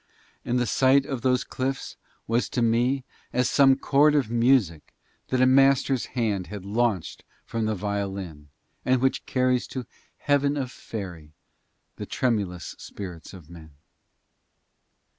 [0.43, 1.95] And the sight of those cliffs
[2.25, 4.95] was to me as some chord of music
[5.27, 8.49] that a master's hand had launched from the violin,
[8.83, 9.85] and which carries to
[10.17, 11.33] Heaven of Faëry
[11.97, 13.75] the tremulous spirits of men.